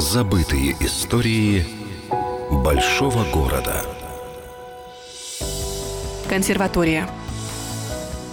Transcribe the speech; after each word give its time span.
Забытые 0.00 0.76
истории 0.80 1.66
большого 2.50 3.22
города. 3.30 3.84
Консерватория. 6.26 7.06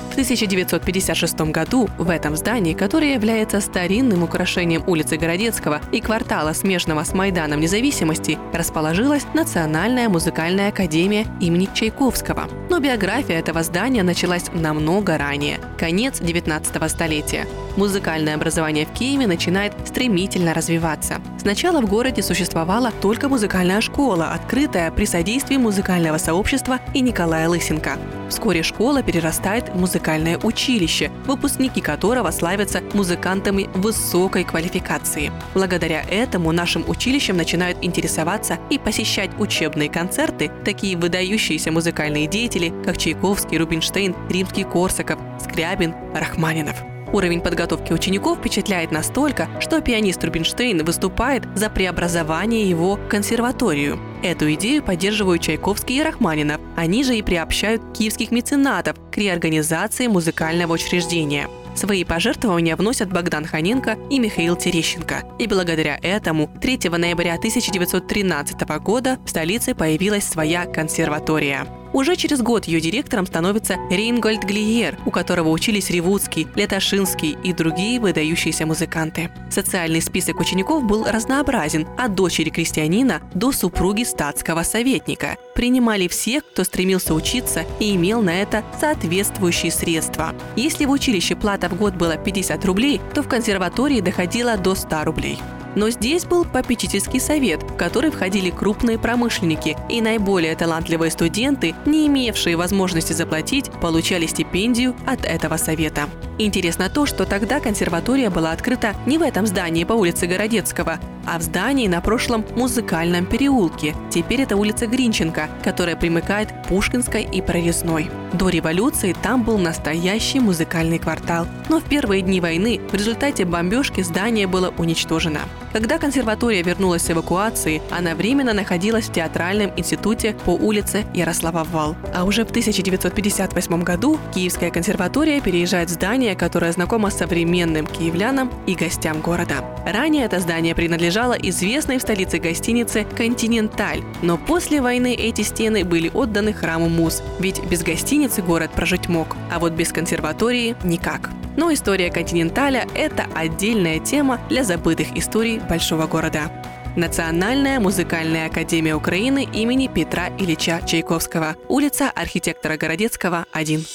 В 0.08 0.12
1956 0.14 1.38
году 1.52 1.90
в 1.98 2.10
этом 2.10 2.38
здании, 2.38 2.74
которое 2.74 3.16
является 3.16 3.60
старинным 3.60 4.24
украшением 4.24 4.82
улицы 4.88 5.18
Городецкого 5.18 5.82
и 5.92 6.00
квартала, 6.00 6.54
смежного 6.54 7.04
с 7.04 7.14
Майданом 7.14 7.60
Независимости, 7.60 8.40
расположилась 8.54 9.26
Национальная 9.34 10.08
музыкальная 10.08 10.70
академия 10.70 11.26
имени 11.42 11.68
Чайковского. 11.74 12.48
Но 12.70 12.80
биография 12.80 13.40
этого 13.40 13.62
здания 13.62 14.04
началась 14.04 14.46
намного 14.54 15.18
ранее, 15.18 15.60
конец 15.78 16.20
19 16.22 16.90
столетия. 16.90 17.46
Музыкальное 17.78 18.34
образование 18.34 18.88
в 18.88 18.92
Киеве 18.92 19.28
начинает 19.28 19.72
стремительно 19.86 20.56
развиваться. 20.56 21.22
Сначала 21.40 21.80
в 21.80 21.88
городе 21.88 22.24
существовала 22.24 22.92
только 22.92 23.30
музыкальная 23.30 23.82
школа, 23.82 24.32
открытая 24.34 24.90
при 24.90 25.06
содействии 25.06 25.58
музыкального 25.58 26.18
сообщества 26.18 26.80
и 26.96 27.02
Николая 27.02 27.48
Лысенко. 27.48 28.00
Вскоре 28.30 28.64
школа 28.64 29.04
перерастает 29.04 29.70
в 29.70 29.80
музыкальное 29.80 30.40
училище, 30.40 31.12
выпускники 31.28 31.80
которого 31.80 32.32
славятся 32.32 32.82
музыкантами 32.94 33.70
высокой 33.76 34.44
квалификации. 34.44 35.32
Благодаря 35.54 36.02
этому 36.10 36.52
нашим 36.52 36.84
училищем 36.90 37.38
начинают 37.38 37.78
интересоваться 37.84 38.58
и 38.72 38.80
посещать 38.80 39.30
учебные 39.38 39.90
концерты 39.90 40.52
такие 40.66 40.98
выдающиеся 40.98 41.72
музыкальные 41.72 42.26
деятели, 42.26 42.74
как 42.84 42.98
Чайковский, 42.98 43.60
Рубинштейн, 43.60 44.16
Римский-Корсаков, 44.30 45.20
Скрябин, 45.40 45.94
Рахманинов. 46.16 46.97
Уровень 47.14 47.42
подготовки 47.42 47.94
учеников 47.94 48.40
впечатляет 48.40 48.92
настолько, 48.92 49.48
что 49.60 49.82
пианист 49.82 50.24
Рубинштейн 50.24 50.84
выступает 50.84 51.44
за 51.56 51.70
преобразование 51.70 52.70
его 52.70 52.96
в 52.96 53.08
консерваторию. 53.08 54.00
Эту 54.24 54.52
идею 54.54 54.84
поддерживают 54.84 55.42
Чайковский 55.42 56.00
и 56.00 56.04
Рахманинов. 56.04 56.60
Они 56.76 57.04
же 57.04 57.16
и 57.16 57.22
приобщают 57.22 57.82
киевских 57.98 58.32
меценатов 58.32 58.98
к 59.12 59.18
реорганизации 59.18 60.08
музыкального 60.08 60.74
учреждения. 60.74 61.48
Свои 61.76 62.04
пожертвования 62.04 62.76
вносят 62.76 63.14
Богдан 63.14 63.46
Ханенко 63.46 63.98
и 64.10 64.18
Михаил 64.18 64.56
Терещенко. 64.56 65.24
И 65.38 65.46
благодаря 65.46 66.00
этому 66.02 66.50
3 66.60 66.90
ноября 66.90 67.36
1913 67.36 68.62
года 68.80 69.20
в 69.24 69.30
столице 69.30 69.76
появилась 69.76 70.24
своя 70.24 70.66
консерватория. 70.66 71.68
Уже 71.98 72.16
через 72.16 72.44
год 72.44 72.66
ее 72.66 72.80
директором 72.80 73.26
становится 73.26 73.76
Рейнгольд 73.90 74.44
Глиер, 74.44 75.00
у 75.08 75.10
которого 75.10 75.50
учились 75.50 75.90
Ревудский, 75.90 76.48
Леташинский 76.54 77.36
и 77.44 77.54
другие 77.54 78.00
выдающиеся 78.00 78.68
музыканты. 78.68 79.32
Социальный 79.50 80.00
список 80.00 80.40
учеников 80.40 80.84
был 80.84 81.06
разнообразен, 81.06 81.88
от 81.98 82.14
дочери 82.14 82.52
крестьянина 82.52 83.22
до 83.34 83.52
супруги 83.52 84.04
статского 84.04 84.62
советника. 84.62 85.38
Принимали 85.56 86.08
всех, 86.08 86.46
кто 86.46 86.64
стремился 86.64 87.16
учиться 87.16 87.64
и 87.80 87.96
имел 87.96 88.22
на 88.22 88.44
это 88.44 88.64
соответствующие 88.80 89.72
средства. 89.72 90.36
Если 90.56 90.86
в 90.86 90.92
училище 90.92 91.36
плата 91.36 91.68
в 91.68 91.76
год 91.80 91.96
была 91.96 92.16
50 92.16 92.64
рублей, 92.66 93.02
то 93.16 93.24
в 93.24 93.28
консерватории 93.28 94.02
доходила 94.02 94.56
до 94.56 94.76
100 94.76 95.04
рублей. 95.04 95.40
Но 95.76 95.90
здесь 95.90 96.26
был 96.26 96.46
попечительский 96.46 97.20
совет, 97.20 97.64
в 97.64 97.76
который 97.76 98.12
входили 98.12 98.50
крупные 98.50 98.98
промышленники, 98.98 99.78
и 99.90 100.02
наиболее 100.02 100.56
талантливые 100.56 101.12
студенты, 101.12 101.76
не 101.86 102.08
имевшие 102.08 102.56
возможности 102.56 103.14
заплатить, 103.14 103.72
получали 103.82 104.26
стипендию 104.26 104.96
от 105.06 105.26
этого 105.26 105.58
совета. 105.58 106.10
Интересно 106.40 106.88
то, 106.88 107.08
что 107.08 107.26
тогда 107.26 107.60
консерватория 107.60 108.30
была 108.30 108.52
открыта 108.52 108.96
не 109.08 109.18
в 109.18 109.24
этом 109.24 109.48
здании 109.48 109.86
по 109.86 109.94
улице 109.94 110.28
Городецкого, 110.28 111.00
а 111.26 111.40
в 111.40 111.42
здании 111.42 111.88
на 111.88 112.00
прошлом 112.00 112.46
музыкальном 112.56 113.26
переулке. 113.26 113.96
Теперь 114.12 114.42
это 114.42 114.56
улица 114.56 114.86
Гринченко, 114.86 115.50
которая 115.64 115.96
примыкает 115.96 116.50
Пушкинской 116.68 117.24
и 117.24 117.42
Прорезной. 117.42 118.12
До 118.34 118.50
революции 118.50 119.16
там 119.20 119.44
был 119.44 119.58
настоящий 119.58 120.40
музыкальный 120.40 121.00
квартал. 121.00 121.48
Но 121.70 121.80
в 121.80 121.84
первые 121.86 122.22
дни 122.22 122.40
войны 122.40 122.80
в 122.92 122.94
результате 122.94 123.44
бомбежки 123.44 124.02
здание 124.02 124.46
было 124.46 124.72
уничтожено. 124.78 125.40
Когда 125.78 126.00
консерватория 126.00 126.64
вернулась 126.64 127.04
с 127.04 127.12
эвакуации, 127.12 127.84
она 127.92 128.16
временно 128.16 128.52
находилась 128.52 129.10
в 129.10 129.14
театральном 129.14 129.72
институте 129.78 130.36
по 130.44 130.50
улице 130.50 131.06
Ярослава 131.14 131.64
Вал. 131.66 131.96
А 132.16 132.24
уже 132.24 132.46
в 132.46 132.50
1958 132.50 133.84
году 133.84 134.18
Киевская 134.34 134.72
консерватория 134.72 135.40
переезжает 135.40 135.92
в 135.92 135.94
здание, 135.94 136.36
которое 136.36 136.72
знакомо 136.72 137.12
современным 137.12 137.86
киевлянам 137.86 138.52
и 138.66 138.74
гостям 138.74 139.22
города. 139.22 139.64
Ранее 139.86 140.26
это 140.26 140.40
здание 140.40 140.74
принадлежало 140.74 141.34
известной 141.34 142.00
в 142.00 142.02
столице 142.02 142.40
гостинице 142.40 143.06
«Континенталь», 143.16 144.02
но 144.24 144.40
после 144.40 144.82
войны 144.82 145.14
эти 145.14 145.44
стены 145.44 145.86
были 145.86 146.10
отданы 146.12 146.54
храму 146.54 146.90
Муз, 146.90 147.22
ведь 147.38 147.64
без 147.66 147.84
гостиницы 147.84 148.42
город 148.42 148.72
прожить 148.72 149.10
мог, 149.10 149.36
а 149.52 149.60
вот 149.60 149.74
без 149.74 149.94
консерватории– 149.94 150.76
никак. 150.84 151.30
Но 151.58 151.74
история 151.74 152.12
«Континенталя»– 152.12 152.88
это 152.96 153.26
отдельная 153.36 154.00
тема 154.00 154.40
для 154.48 154.64
забытых 154.64 155.18
историй 155.18 155.60
большого 155.60 156.06
города. 156.06 156.52
Национальная 156.96 157.80
музыкальная 157.80 158.48
академия 158.48 158.96
Украины 158.96 159.44
имени 159.44 159.88
Петра 159.88 160.30
Ильича 160.38 160.82
Чайковского. 160.86 161.56
Улица 161.68 162.12
архитектора 162.12 162.78
Городецкого, 162.78 163.46
1. 163.52 163.86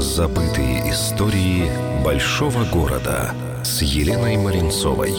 Забытые 0.00 0.90
истории 0.90 1.70
большого 2.02 2.64
города 2.64 3.34
с 3.62 3.82
Еленой 3.82 4.38
Маринцовой. 4.38 5.12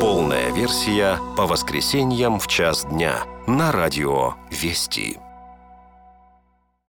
Полная 0.00 0.52
версия 0.52 1.18
по 1.36 1.46
воскресеньям 1.46 2.38
в 2.38 2.46
час 2.46 2.84
дня 2.84 3.24
на 3.46 3.72
радио 3.72 4.34
«Вести». 4.50 5.18